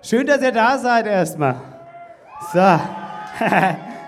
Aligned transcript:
Schön, 0.00 0.26
dass 0.26 0.40
ihr 0.40 0.52
da 0.52 0.78
seid 0.78 1.06
erstmal. 1.06 1.56
So. 2.52 2.58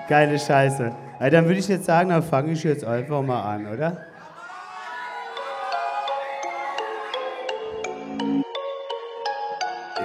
Geile 0.09 0.39
Scheiße. 0.39 0.93
Ja, 1.21 1.31
dann 1.31 1.45
würde 1.47 1.59
ich 1.59 1.69
jetzt 1.69 1.85
sagen, 1.85 2.11
dann 2.11 2.23
fange 2.23 2.53
ich 2.53 2.63
jetzt 2.63 2.85
einfach 2.85 3.23
mal 3.23 3.43
an, 3.43 3.67
oder? 3.67 3.97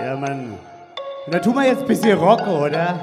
Ja, 0.03 0.15
Mann. 0.17 0.57
Dann 1.27 1.41
tun 1.41 1.55
wir 1.55 1.65
jetzt 1.65 1.81
ein 1.81 1.87
bisschen 1.87 2.17
Rock, 2.17 2.45
oder? 2.47 2.99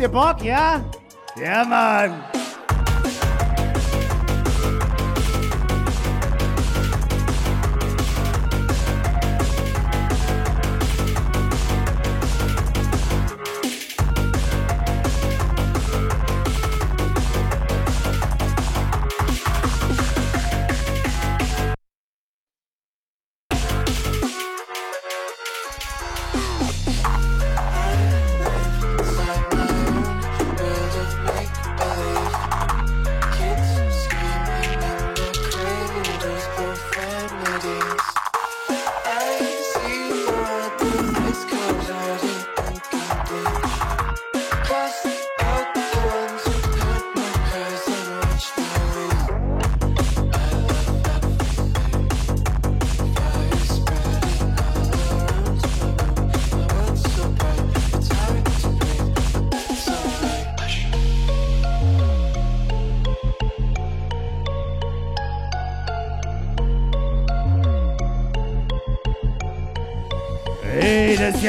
Habt 0.00 0.02
ihr 0.02 0.08
Bock, 0.08 0.42
ja? 0.42 0.80
Ja, 1.36 1.64
Mann. 1.64 2.39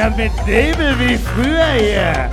Ja 0.02 0.10
mit 0.10 0.32
Nebel 0.48 1.00
wie 1.00 1.16
früher 1.16 1.74
hier. 1.78 2.31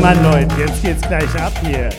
Mann, 0.00 0.22
Leute, 0.22 0.54
jetzt 0.60 0.80
geht's 0.82 1.02
gleich 1.02 1.34
ab 1.40 1.52
hier. 1.60 1.90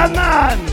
Ja, 0.00 0.69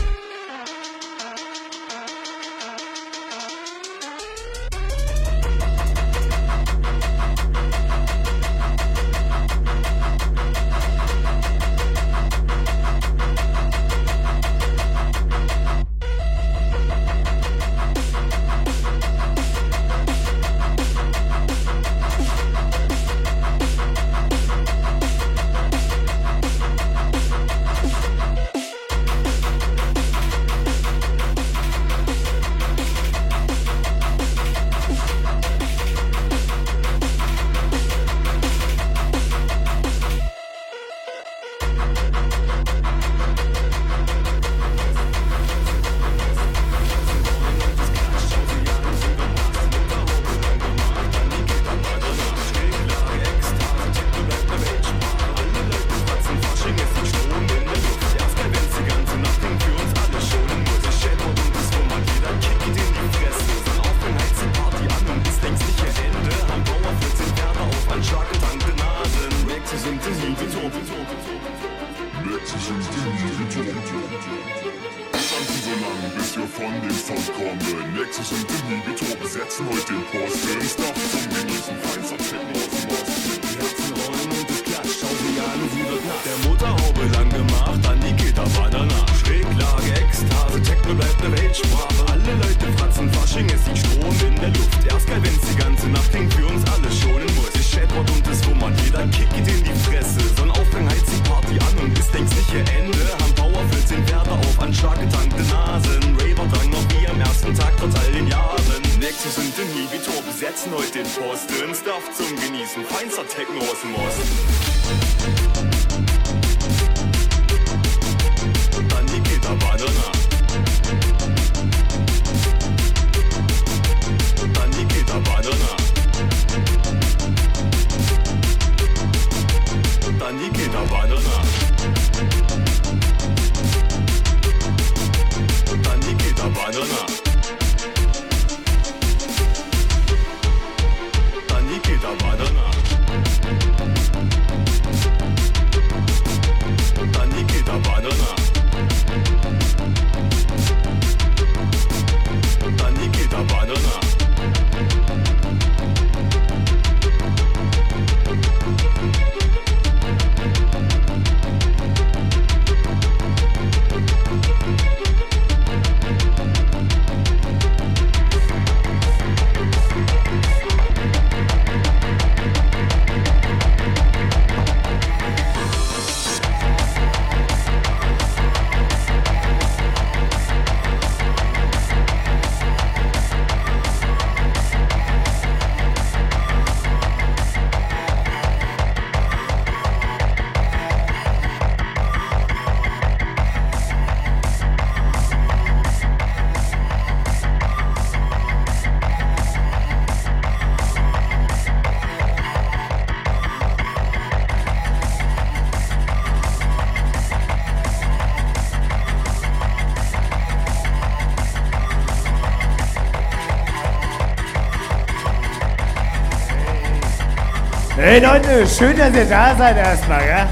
Hey 218.18 218.26
Leute, 218.26 218.66
schön, 218.66 218.96
dass 218.96 219.14
ihr 219.14 219.26
da 219.26 219.54
seid 219.54 219.76
erstmal, 219.76 220.18
gell? 220.18 220.48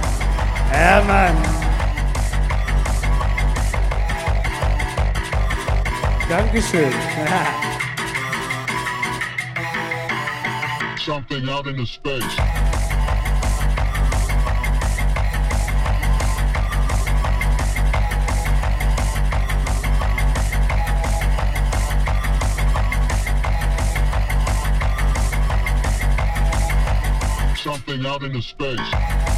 Ja, 0.73 1.03
Mann. 1.03 1.35
Dankeschön. 6.29 6.93
Something 11.05 11.49
out 11.49 11.67
in 11.67 11.77
the 11.77 11.85
space. 11.85 12.86
out 27.89 28.23
into 28.25 28.43
space. 28.43 29.36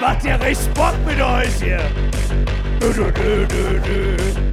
macht 0.00 0.24
ja 0.24 0.36
richtig 0.36 0.72
Bock 0.74 0.94
mit 1.06 1.20
euch 1.20 1.62
hier. 1.62 1.80
Dö, 2.80 2.92
dö, 2.92 3.12
dö, 3.12 3.46
dö, 3.46 3.80
dö. 3.80 4.49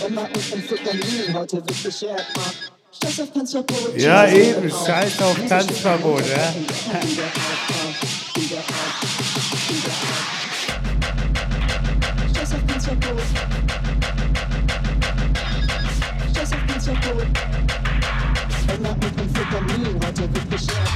Wert. 0.00 0.10
Emma 0.10 0.22
und 0.22 0.52
Amphetamin, 0.52 1.34
heute 1.34 1.56
wird 1.56 1.82
beschert. 1.82 2.26
ah. 2.36 2.52
Scheiß 3.02 3.20
auf 3.20 3.32
Panzerbrot. 3.32 3.96
Ja, 3.96 4.26
eben, 4.28 4.68
scheiß 4.70 5.22
auf 5.22 5.36
Tanzverbot, 5.48 6.22
ja. 6.26 6.34
auf. 6.34 6.54
Scheiß 12.34 12.54
auf 12.54 12.66
Panzerbrot. 12.66 13.22
Scheiß 16.34 16.52
auf 16.52 16.66
Panzerbrot. 16.66 17.26
Emma 18.74 18.90
und 18.90 19.20
Amphetamin, 19.20 20.00
heute 20.04 20.22
wird 20.22 20.50
beschert. 20.50 20.88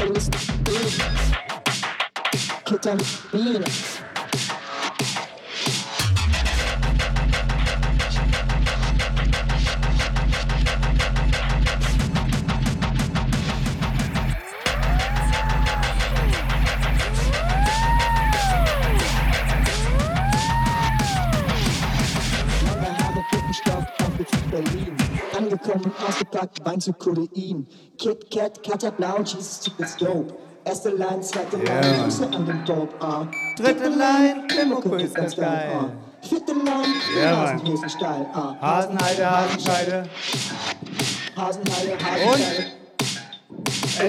LSD, 0.00 0.70
Ketamin. 2.64 3.64
Ausgepackt, 26.24 26.64
Wein 26.64 26.80
zu 26.80 26.92
Kodein. 26.92 27.66
Kit 27.98 28.30
Kat, 28.30 28.62
Kater 28.62 28.90
Blau, 28.92 29.18
Jesus 29.20 29.60
Tip 29.60 29.78
ist 29.78 30.00
dope. 30.00 30.34
Erste 30.64 30.90
Line, 30.90 31.20
zweite 31.20 31.56
Line, 31.58 31.68
Ja. 31.68 32.02
Grüße 32.04 32.26
an 32.26 32.46
den 32.46 32.64
Dope, 32.64 32.94
ah. 33.00 33.26
Dritte 33.58 33.88
Line, 33.90 34.46
Klimmucke 34.48 34.96
ist 35.02 35.14
ganz 35.14 35.36
geil. 35.36 35.70
ah. 35.74 35.90
Vierte 36.26 36.52
Line, 36.52 36.64
Mann. 36.64 37.36
Hasenhosen 37.36 37.90
steil, 37.90 38.26
ah. 38.32 38.56
Hasenheide, 38.60 39.30
Hasenscheide, 39.30 40.08
Hasenheide, 41.36 41.98
Hasenscheide. 42.02 42.66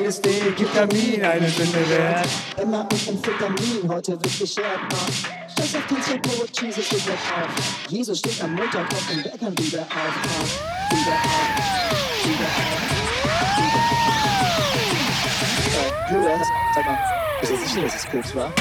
LSD, 0.06 0.30
Ketamin, 0.56 1.24
eine 1.24 1.50
Sünde 1.50 1.90
wert. 1.90 2.28
Emma 2.58 2.82
und 2.82 3.10
Amphetamin, 3.10 3.90
heute 3.90 4.12
wird 4.14 4.40
beschert, 4.40 4.66
ah. 4.94 5.45
Scheiß 5.58 5.76
auf 5.76 5.88
Tanzverbot, 5.88 6.62
Jesus 6.62 6.86
steht 6.86 7.06
jetzt 7.06 7.10
auf. 7.10 7.90
Jesus 7.90 8.20
steht 8.20 8.44
am 8.44 8.56
Montag 8.56 8.94
auf 8.94 9.08
den 9.08 9.24
Bergern 9.24 9.58
wieder 9.58 9.82
auf, 9.82 9.88
ah. 9.94 10.12
Wieder 10.94 11.14
auf, 11.14 12.26
wieder 12.26 12.46
auf. 12.46 12.86
Äh, 16.10 16.14
Julian, 16.14 16.42
sag 16.74 16.86
mal, 16.86 16.98
bist 17.40 17.52
du 17.54 17.58
sicher, 17.58 17.82
dass 17.84 17.96
es 17.96 18.06
Koks 18.10 18.36
war? 18.36 18.54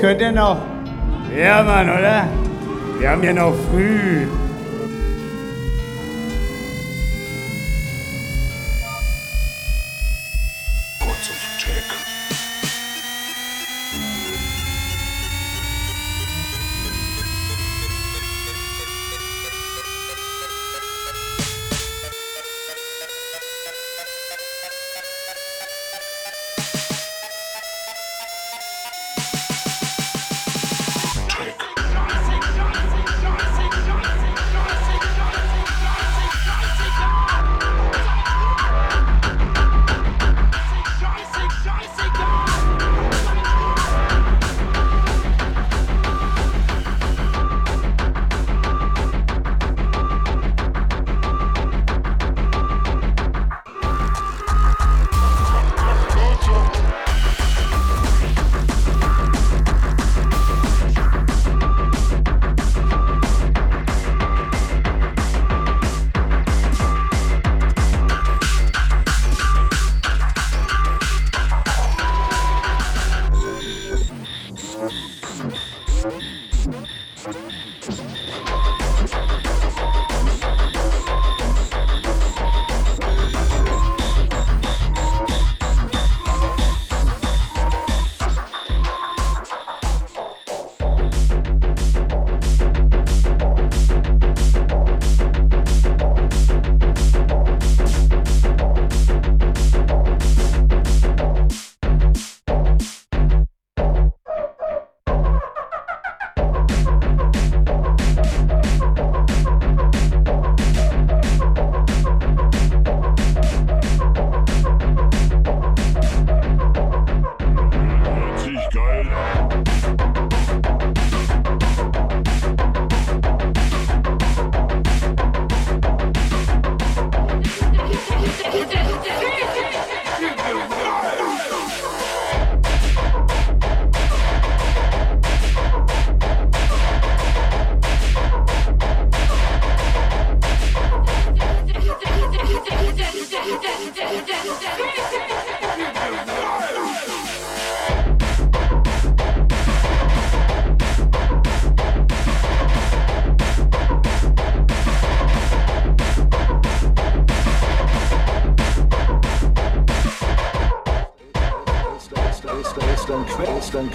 Könnt 0.00 0.20
ihr 0.20 0.32
noch? 0.32 0.56
Ja, 1.36 1.62
Mann, 1.62 1.88
oder? 1.88 2.26
Wir 2.98 3.10
haben 3.10 3.22
ja 3.22 3.32
noch 3.32 3.54
früh. 3.70 4.26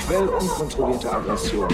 Quell, 0.08 0.28
unkontrollierter 0.28 1.13
Aggression. 1.13 1.68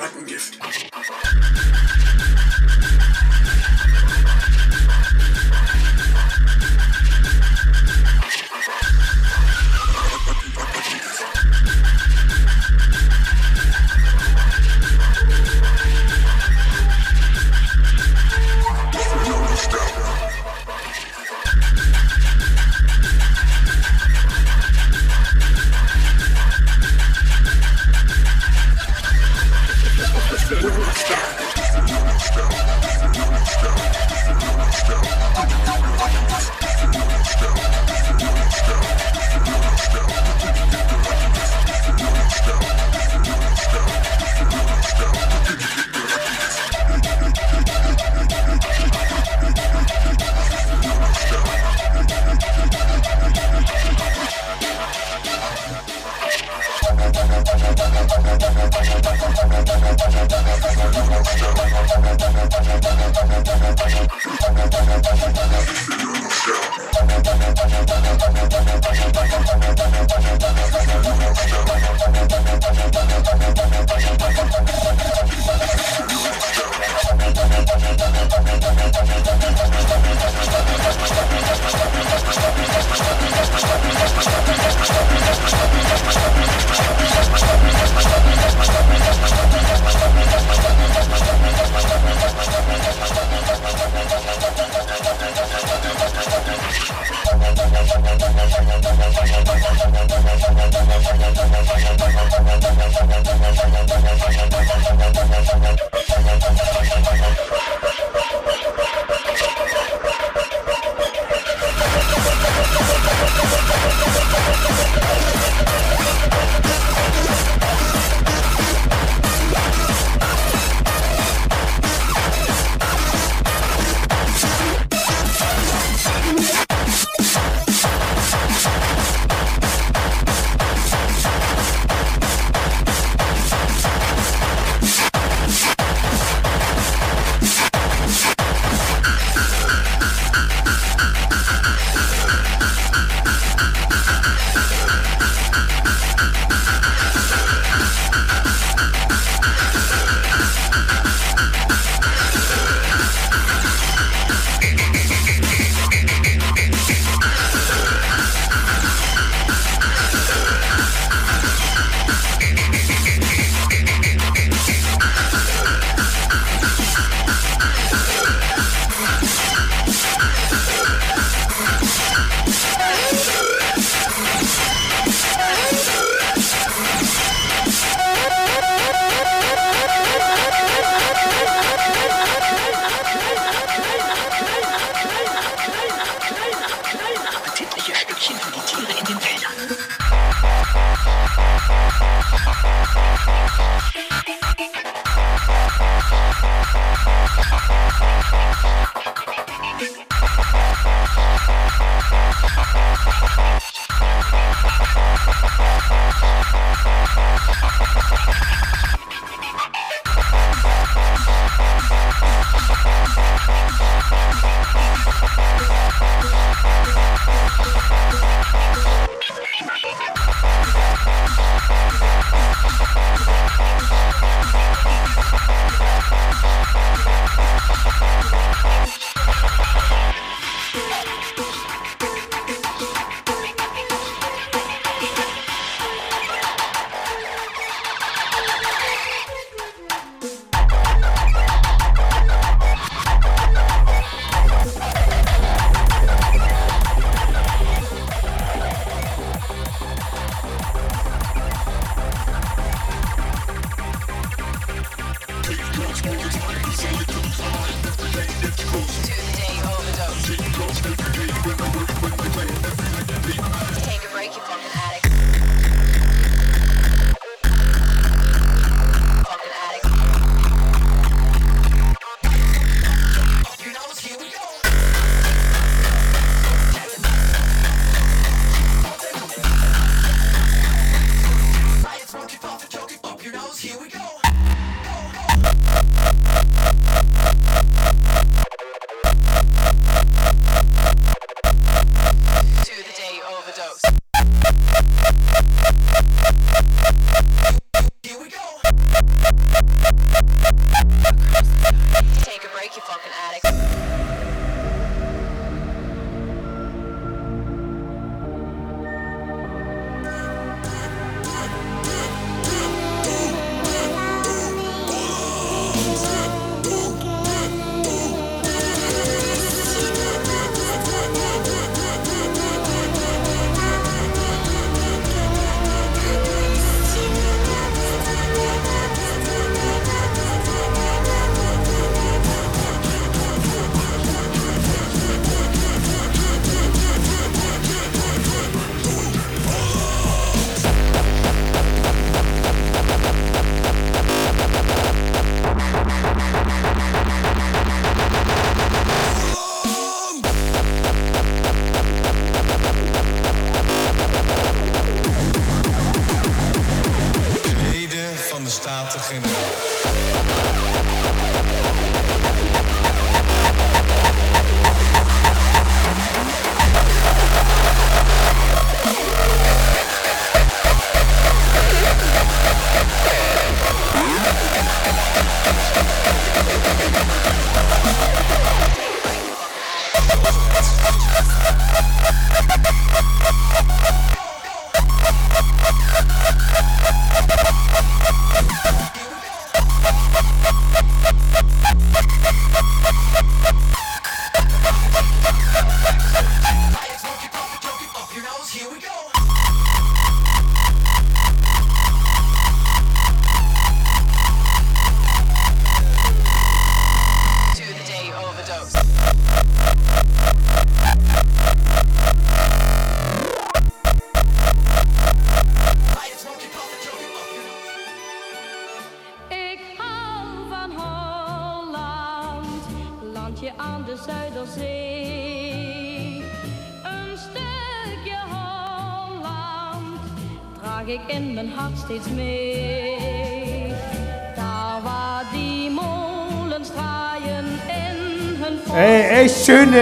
Sterben. 0.00 0.89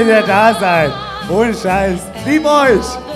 Ihr 0.09 0.23
da 0.23 0.55
seid. 0.55 0.93
Ohne 1.29 1.55
Scheiß. 1.55 2.01
Lieb 2.27 2.45
euch. 2.45 3.08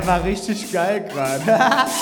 Der 0.00 0.06
war 0.06 0.24
richtig 0.24 0.72
geil 0.72 1.04
gerade. 1.12 1.42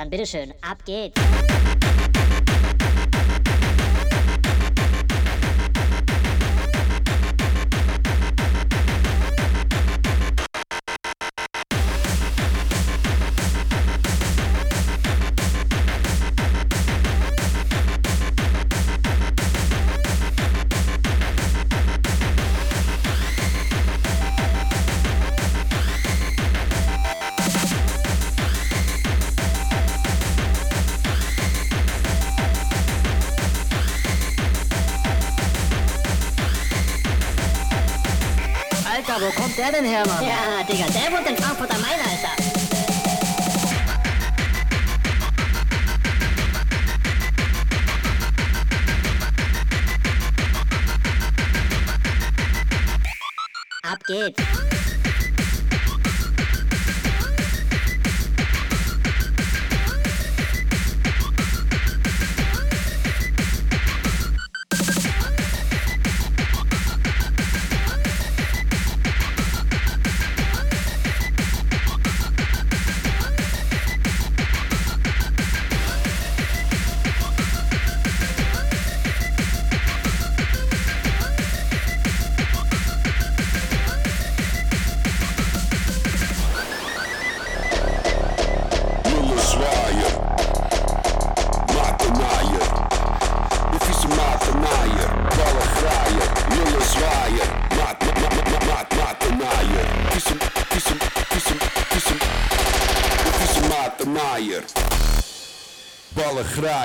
Dann 0.00 0.08
bitteschön, 0.08 0.54
ab 0.62 0.78
geht's. 0.86 1.20
Heidenhammer. 39.70 40.19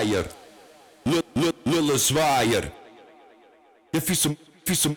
Zwaier. 0.06 0.26
Lille 1.66 1.98
Zwaier. 1.98 2.72
Eu 3.92 4.02
fiz 4.02 4.26
um, 4.26 4.38
fiz 4.66 4.86
um, 4.86 4.96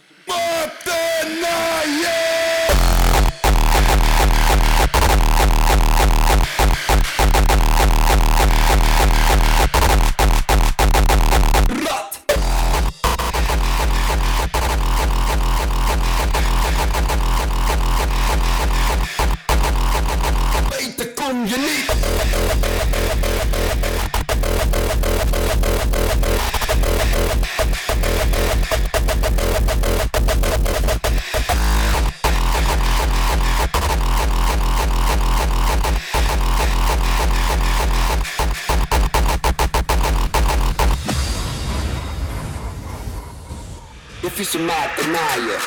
Ufficio 44.39 44.61
Matanaia. 44.61 45.59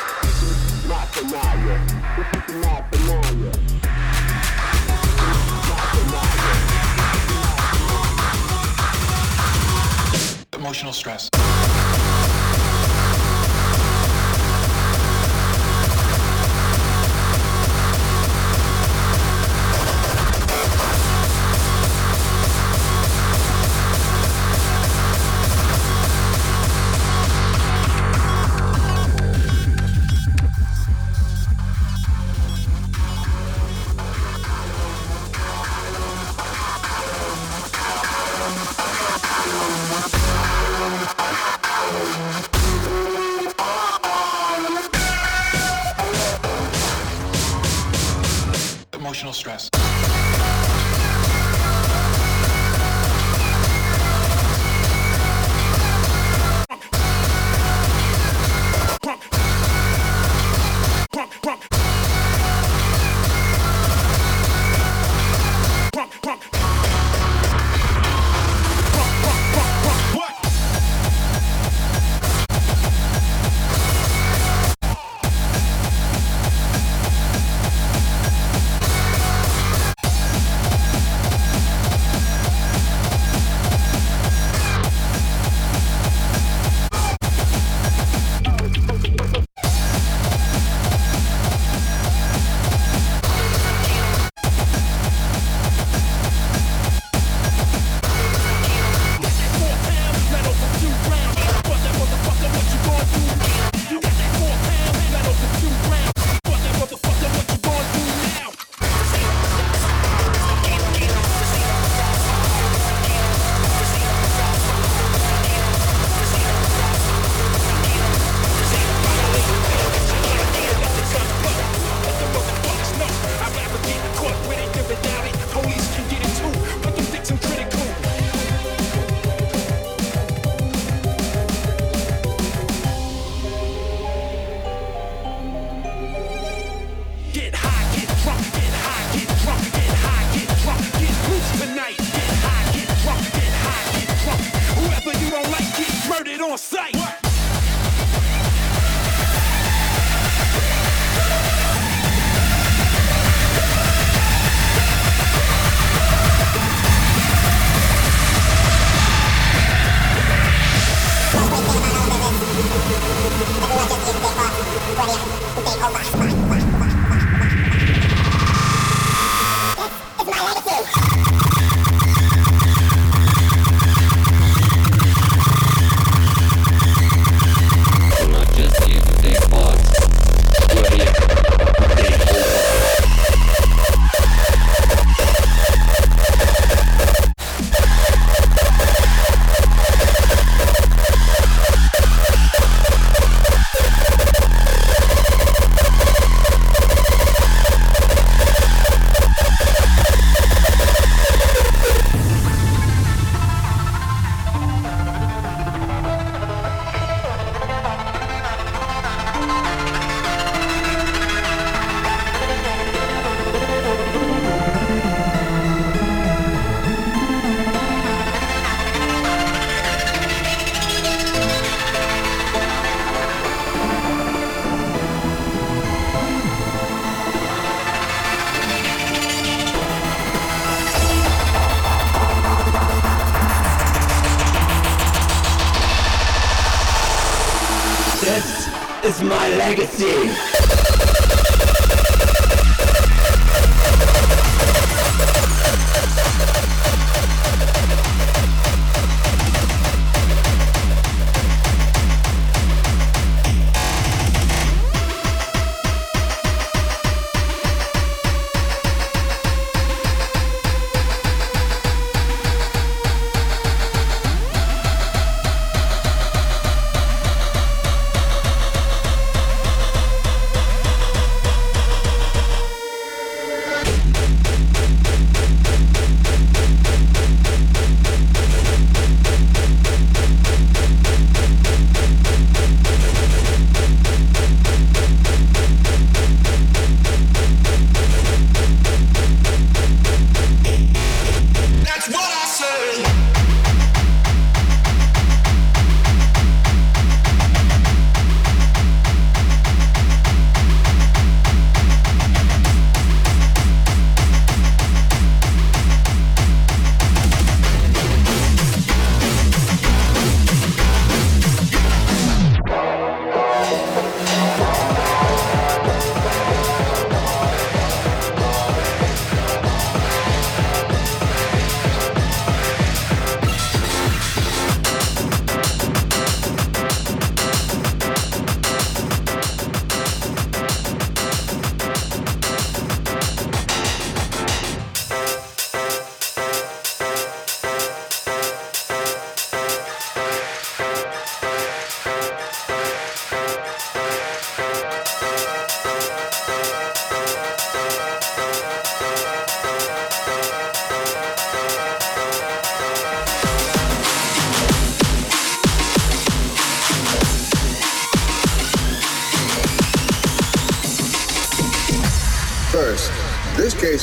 Matanaia. 0.88 1.78
Ufficio 2.18 2.58
Matanaia. 2.58 3.52
Emotional 10.54 10.94
stress. 10.94 11.31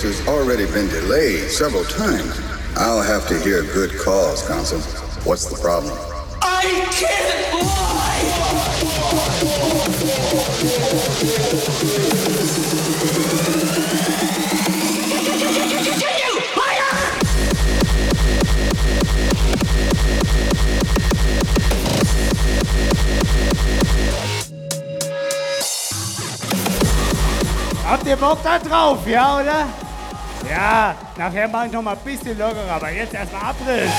Case 0.02 0.18
has 0.18 0.28
already 0.28 0.66
been 0.66 0.88
delayed 0.90 1.50
several 1.50 1.84
times. 1.86 2.40
I'll 2.76 3.02
have 3.02 3.28
to 3.28 3.40
hear 3.40 3.64
good 3.64 3.98
cause, 4.00 4.48
counsel. 4.48 4.80
What's 5.24 5.46
the 5.46 5.58
problem? 5.58 5.98
I 6.42 6.88
can't 6.92 7.40
Habt 27.86 28.08
ihr 28.08 28.18
Bock 28.18 28.44
da 28.44 28.60
drauf, 28.60 29.08
ja, 29.08 29.40
oder? 29.40 29.89
Ja, 30.60 30.94
nachher 31.18 31.48
mach 31.48 31.65
ich 31.68 31.72
noch 31.72 31.81
mal 31.81 31.95
ein 31.95 31.99
bisschen 32.03 32.38
lockerer, 32.38 32.69
aber 32.69 32.91
jetzt 32.91 33.14
erstmal 33.14 33.44
Abriss. 33.44 33.90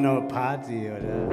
Jetzt 0.00 0.06
machen 0.06 0.14
wir 0.14 0.20
noch 0.20 0.28
Party, 0.28 0.90
oder? 0.90 1.29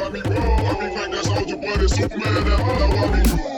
I 0.00 0.08
me? 0.10 0.20
bro. 0.22 0.36
I 0.36 0.72
be 0.80 0.94
fake, 0.94 1.10
that's 1.12 1.28
all 1.28 1.42
you, 1.42 1.56
but 1.56 1.82
it's 1.82 1.94
Superman 1.94 2.34
that 2.34 2.60
all 2.60 3.48
I. 3.48 3.51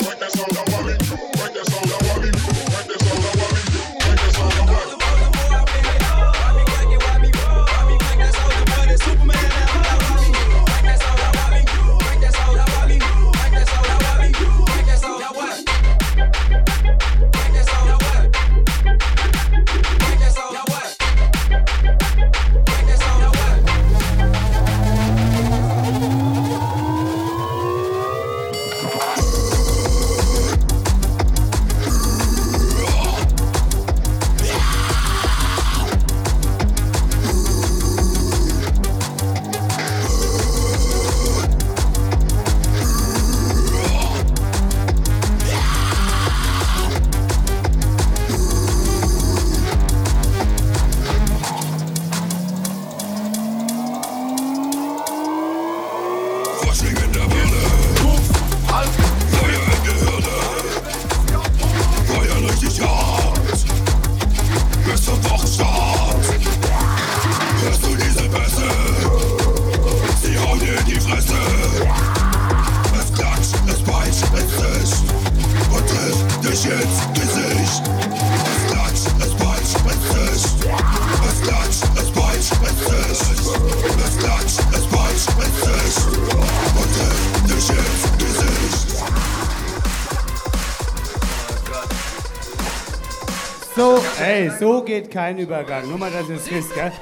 geht 94.94 95.10
kein 95.10 95.38
Übergang. 95.38 95.88
Nur 95.88 95.98
mal, 95.98 96.10
dass 96.10 96.28
ihr 96.28 96.36
es 96.36 96.48
wisst, 96.48 96.72
gell? 96.74 96.92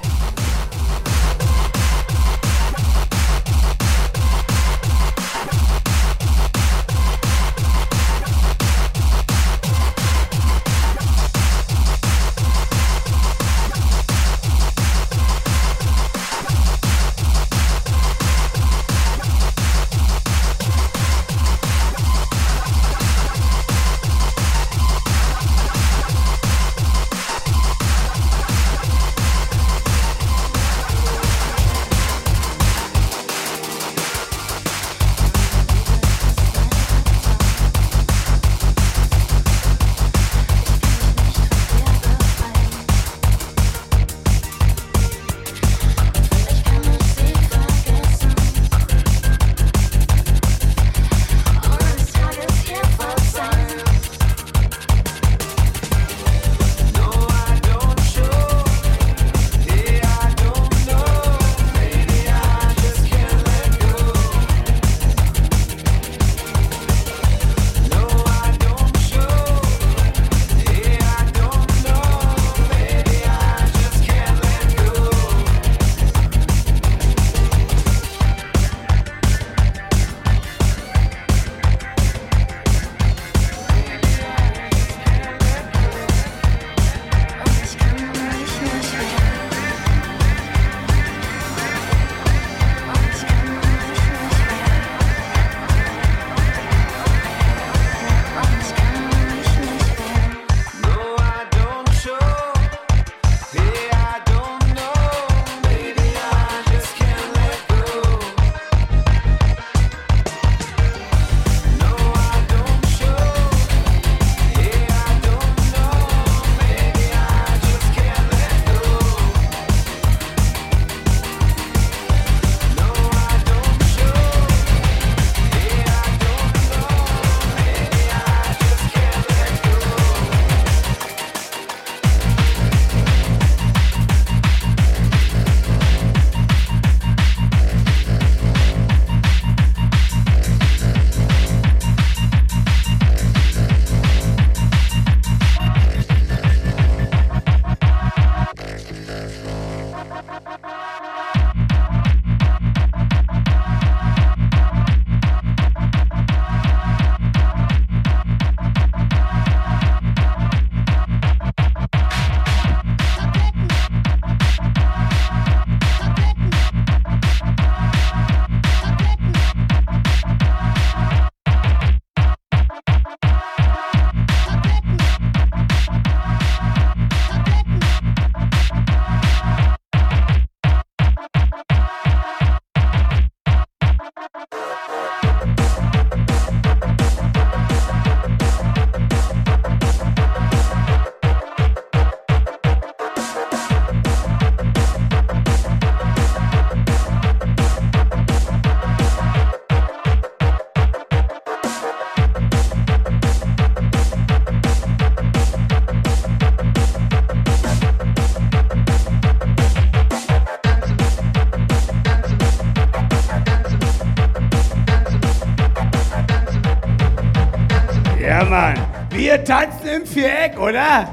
Viereck, 220.13 220.59
oder? 220.59 221.09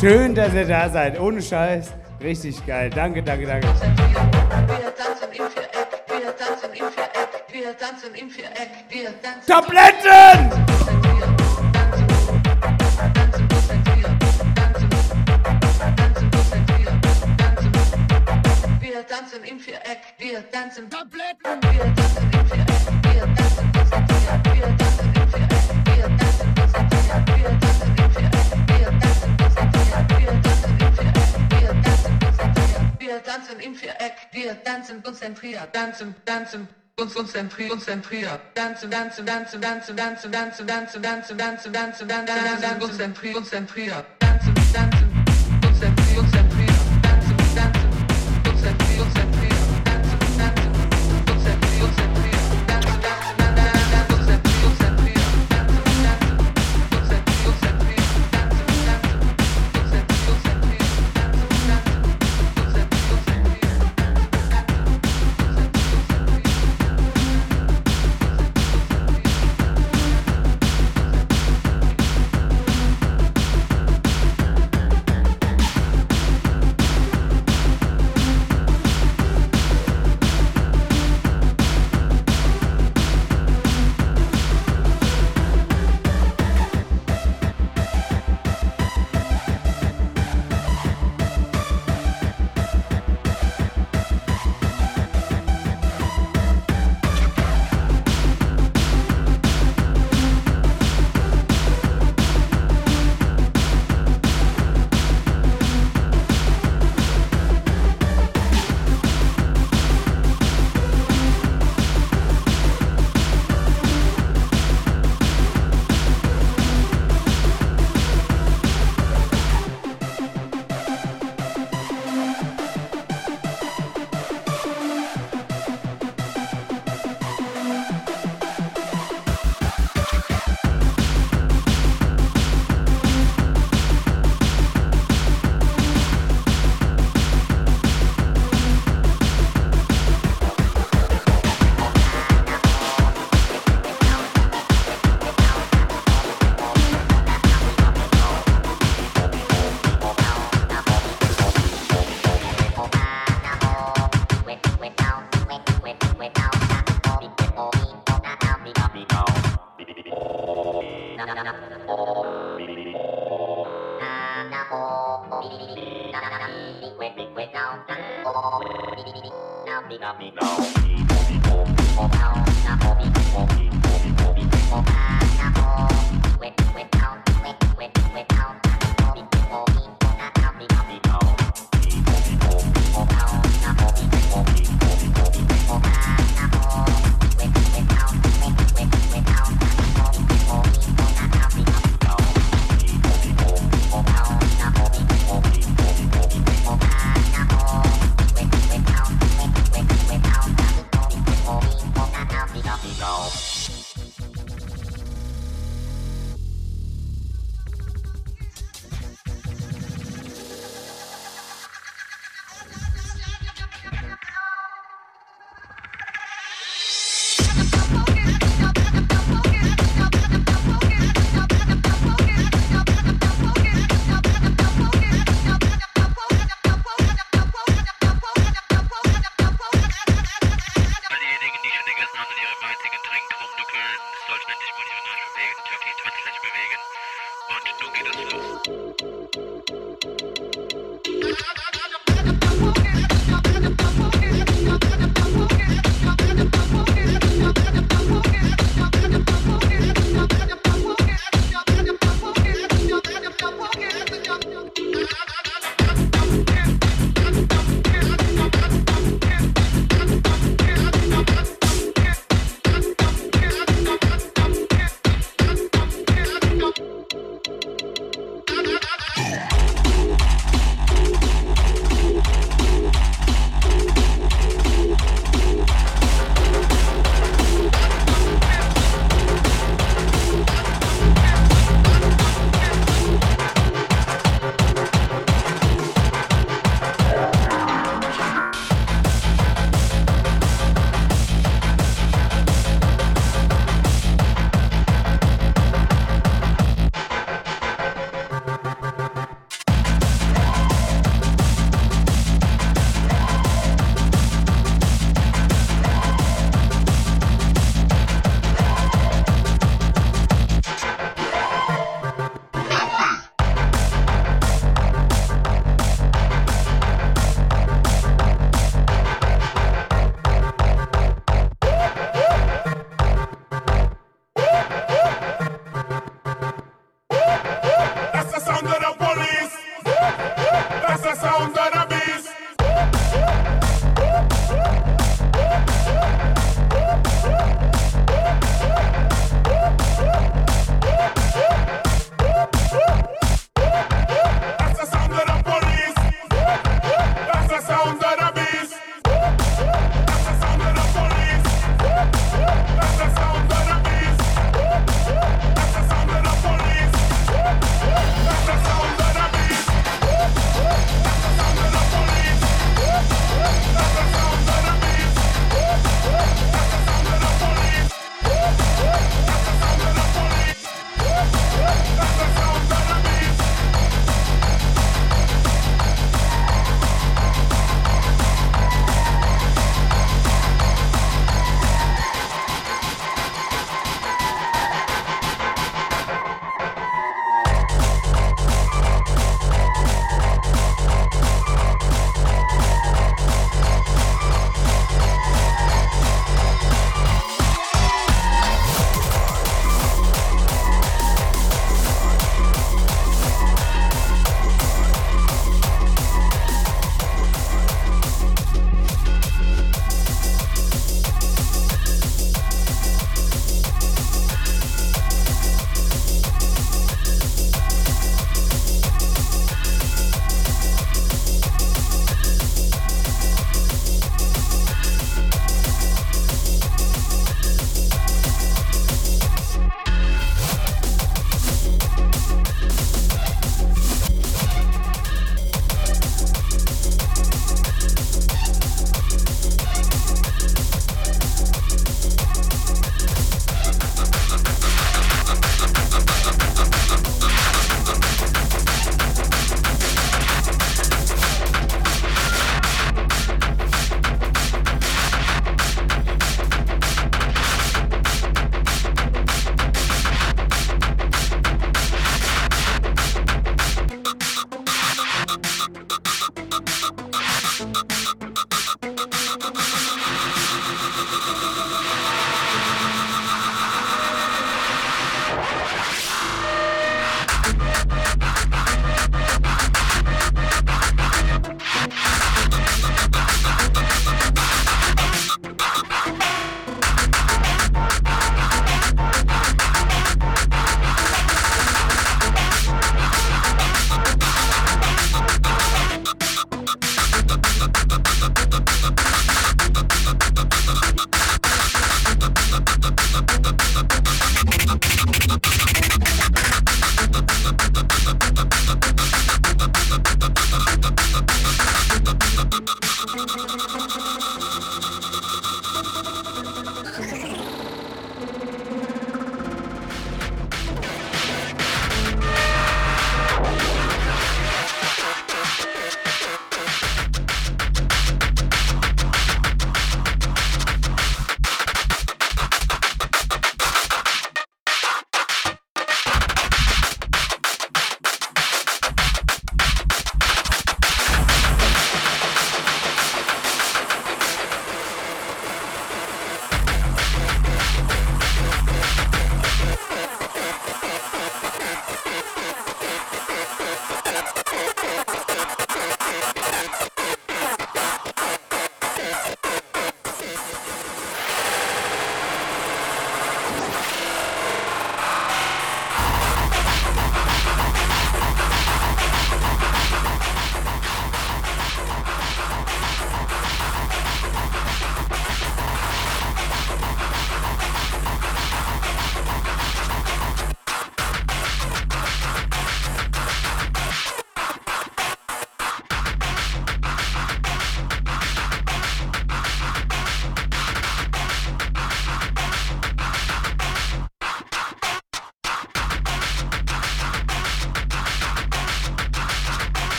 Schön, 0.00 0.34
dass 0.34 0.52
ihr 0.54 0.66
da 0.66 0.88
seid. 0.88 1.18
Ohne 1.20 1.40
Scheiß. 1.40 1.92
Richtig 2.20 2.64
geil. 2.66 2.90
Danke, 2.90 3.22
danke, 3.22 3.46
danke. 3.46 3.68
Wir 3.68 3.74
tanzen 4.94 5.28
im 5.30 5.44
Viereck, 5.48 5.72
wir 6.08 6.36
tanzen 6.36 6.70
im 6.72 6.86
Viereck, 6.90 7.30
wir 7.52 7.78
tanzen 7.78 8.14
im 8.14 8.30
Viereck, 8.30 8.70
wir 8.88 9.22
tanzen. 9.22 9.46
Tabletten! 9.46 10.41
Wir 35.04 35.72
tanzen. 35.72 36.14
Tanzen, 36.24 36.68
konzentriert, 36.96 37.70
konzentriert. 37.70 38.40
Tanzen, 38.54 38.90
tanzen, 38.90 39.26
tanzen, 39.26 39.60
tanzen, 39.60 39.96
tanzen, 39.96 40.32
tanzen, 40.32 40.66
tanzen, 40.66 41.02
tanzen, 41.02 41.38
tanzen, 41.38 41.72
tanzen, 41.72 42.08
tanzen, 42.08 42.60
tanzen, 42.60 42.78
konzentriert, 42.78 43.34
konzentriert. 43.34 44.21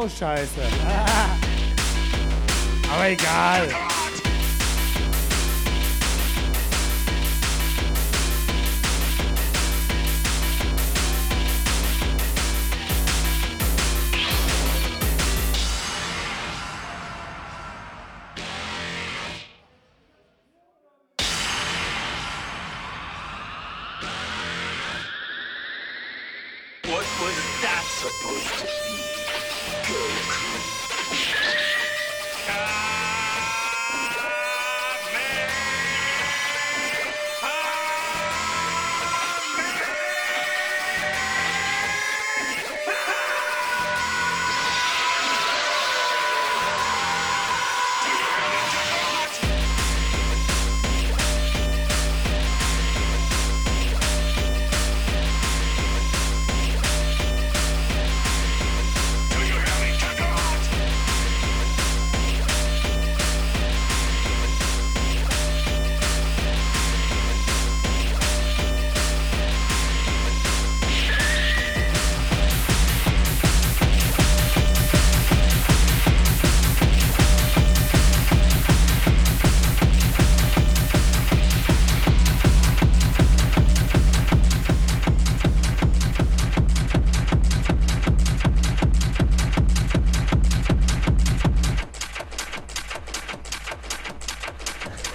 auch 0.00 0.08
scheiße. 0.08 0.60
Aber 2.92 3.08
egal. 3.08 3.68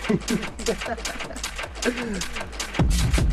Ha 0.08 0.14
ha 0.14 0.76
ha 0.86 0.96
ha 1.04 1.96
ha! 3.16 3.25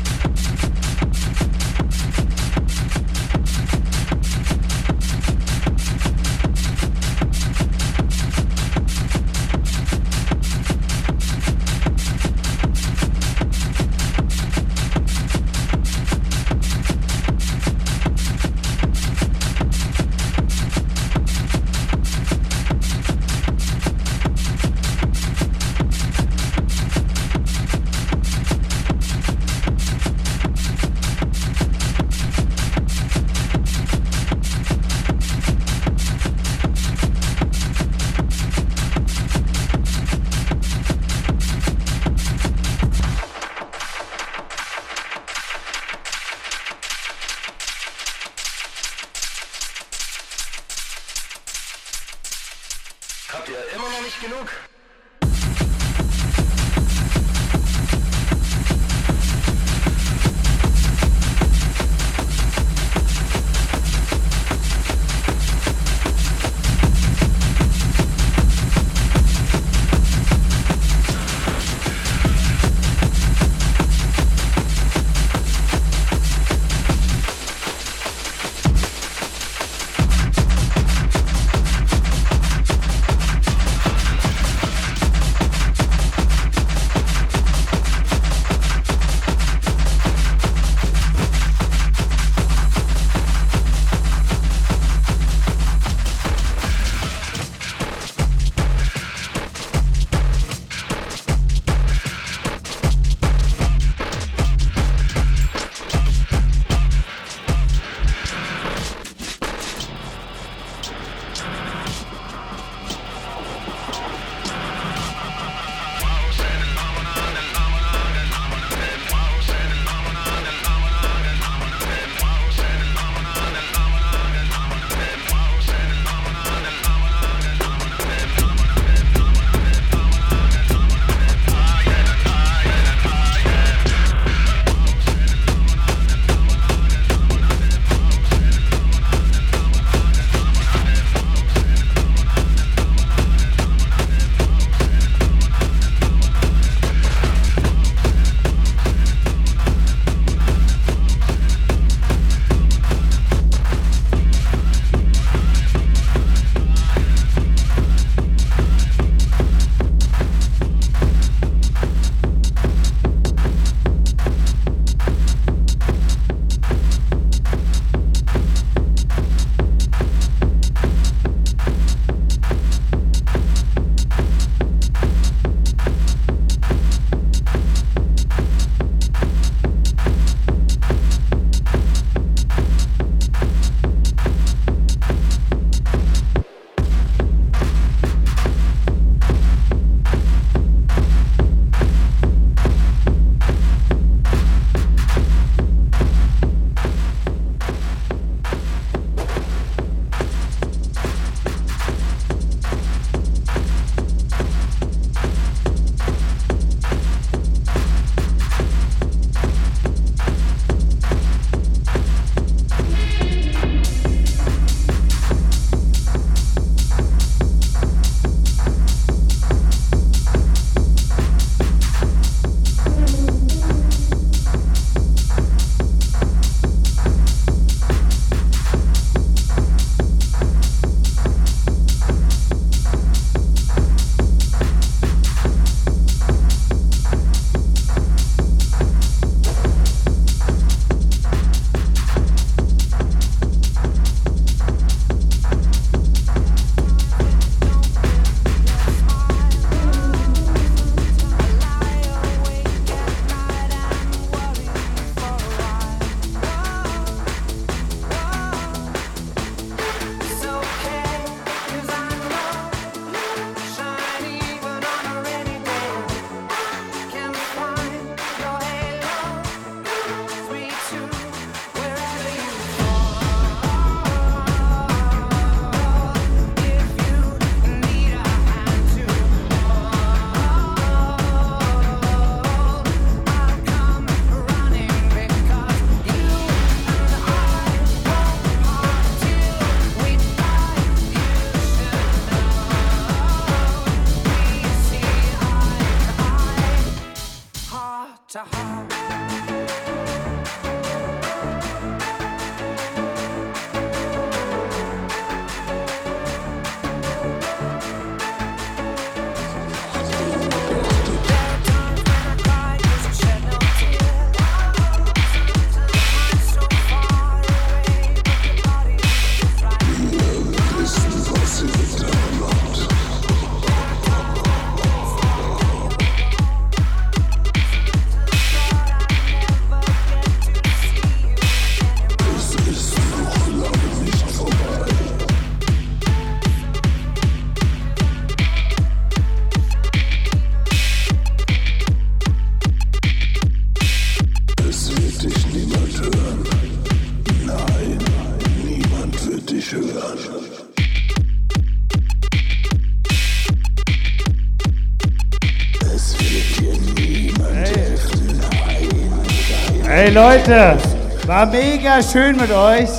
Leute, 360.13 360.77
war 361.25 361.47
mega 361.47 361.99
schön 362.03 362.35
mit 362.35 362.51
euch. 362.51 362.89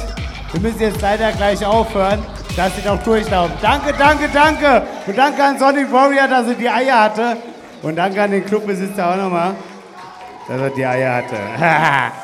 Wir 0.51 0.61
müssen 0.61 0.81
jetzt 0.81 1.01
leider 1.01 1.31
gleich 1.31 1.65
aufhören, 1.65 2.19
dass 2.57 2.75
sie 2.75 2.83
noch 2.89 3.01
durchlaufen. 3.05 3.55
Danke, 3.63 3.95
danke, 3.97 4.29
danke. 4.33 4.83
Und 5.07 5.17
danke 5.17 5.45
an 5.45 5.57
Sonic 5.57 5.93
Warrior, 5.93 6.27
dass 6.27 6.49
er 6.49 6.55
die 6.55 6.69
Eier 6.69 7.05
hatte. 7.05 7.37
Und 7.83 7.95
danke 7.95 8.21
an 8.21 8.33
den 8.33 8.45
Clubbesitzer 8.45 9.13
auch 9.13 9.17
nochmal, 9.17 9.55
dass 10.49 10.61
er 10.61 10.71
die 10.71 10.85
Eier 10.85 11.15
hatte. 11.15 11.37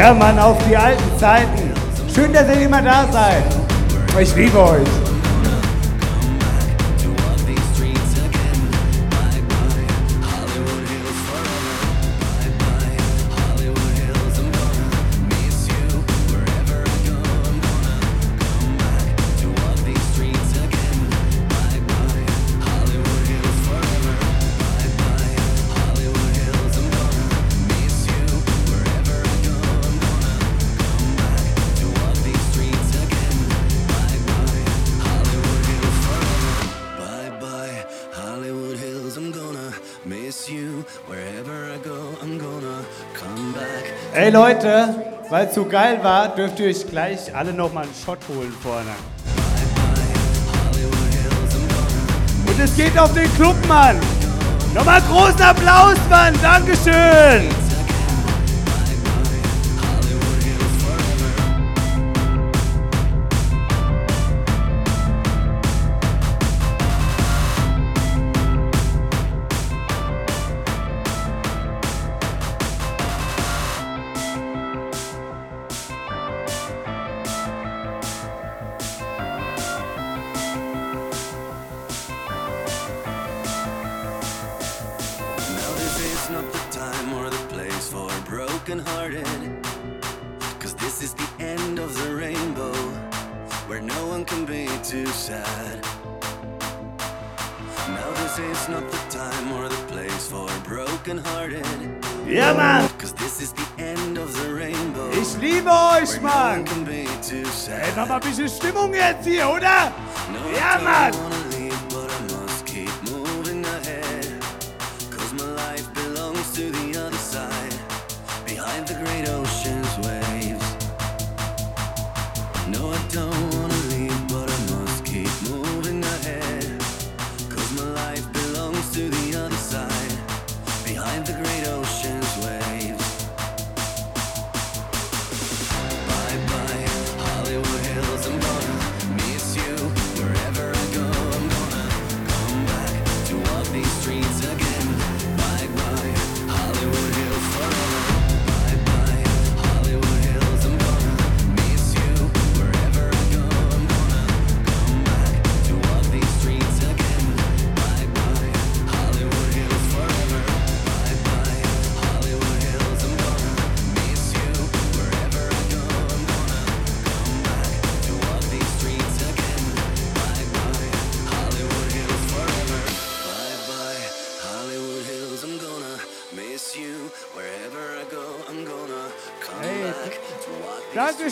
Ja, 0.00 0.14
Mann, 0.14 0.38
auf 0.38 0.56
die 0.66 0.74
alten 0.74 1.18
Zeiten. 1.18 1.74
Schön, 2.14 2.32
dass 2.32 2.48
ihr 2.48 2.62
immer 2.62 2.80
da 2.80 3.06
seid. 3.12 3.44
Ich 4.18 4.34
liebe 4.34 4.58
euch. 4.58 4.99
Leute, 44.30 44.94
weil 45.28 45.46
es 45.46 45.54
so 45.54 45.64
geil 45.64 45.98
war, 46.02 46.28
dürft 46.28 46.60
ihr 46.60 46.68
euch 46.68 46.88
gleich 46.88 47.34
alle 47.34 47.52
nochmal 47.52 47.84
einen 47.84 47.94
Shot 47.94 48.18
holen 48.28 48.52
vorne. 48.62 48.90
Und 52.46 52.60
es 52.60 52.76
geht 52.76 52.98
auf 52.98 53.12
den 53.12 53.32
Club, 53.34 53.56
Mann. 53.66 53.98
Nochmal 54.74 55.02
großen 55.02 55.42
Applaus, 55.42 55.96
Mann. 56.08 56.34
Dankeschön. 56.42 57.59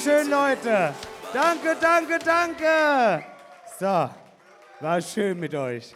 schön, 0.09 0.30
Leute. 0.30 0.94
Danke, 1.35 1.76
danke, 1.80 2.18
danke. 2.18 3.24
So, 3.78 4.10
war 4.80 5.01
schön 5.02 5.39
mit 5.39 5.55
euch. 5.55 5.94